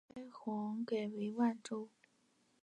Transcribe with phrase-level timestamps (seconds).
[0.11, 1.87] 开皇改为万州。